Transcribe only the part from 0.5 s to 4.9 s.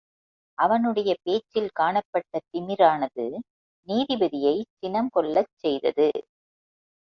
அவனுடைய பேச்சில் காணப்பட்ட திமிரானது நீதிபதியைச்